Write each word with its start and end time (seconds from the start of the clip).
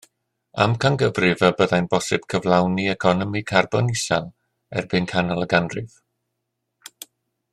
Amcangyfrifir 0.63 1.47
y 1.49 1.49
byddai'n 1.59 1.89
bosib 1.91 2.25
cyflawni 2.35 2.87
economi 2.95 3.43
carbon 3.53 3.93
isel 3.97 4.27
erbyn 4.81 5.09
canol 5.13 5.47
y 5.47 5.49
ganrif. 5.55 6.01